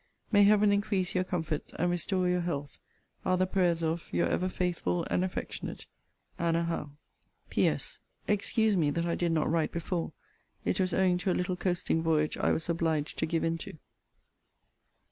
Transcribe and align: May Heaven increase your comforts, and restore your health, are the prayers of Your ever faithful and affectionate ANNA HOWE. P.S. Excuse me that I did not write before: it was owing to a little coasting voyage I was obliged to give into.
May 0.31 0.45
Heaven 0.45 0.71
increase 0.71 1.13
your 1.13 1.23
comforts, 1.23 1.73
and 1.77 1.91
restore 1.91 2.27
your 2.27 2.41
health, 2.41 2.79
are 3.23 3.37
the 3.37 3.45
prayers 3.45 3.83
of 3.83 4.11
Your 4.11 4.27
ever 4.27 4.49
faithful 4.49 5.05
and 5.11 5.23
affectionate 5.23 5.85
ANNA 6.39 6.63
HOWE. 6.63 6.97
P.S. 7.51 7.99
Excuse 8.27 8.75
me 8.75 8.89
that 8.89 9.05
I 9.05 9.13
did 9.13 9.31
not 9.31 9.47
write 9.51 9.71
before: 9.71 10.11
it 10.65 10.79
was 10.79 10.91
owing 10.95 11.19
to 11.19 11.29
a 11.29 11.37
little 11.37 11.55
coasting 11.55 12.01
voyage 12.01 12.35
I 12.35 12.51
was 12.51 12.67
obliged 12.67 13.19
to 13.19 13.27
give 13.27 13.43
into. 13.43 13.77